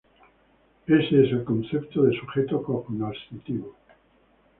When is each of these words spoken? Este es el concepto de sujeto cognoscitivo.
Este 0.87 1.27
es 1.27 1.31
el 1.31 1.43
concepto 1.43 2.01
de 2.01 2.19
sujeto 2.19 2.63
cognoscitivo. 2.63 3.75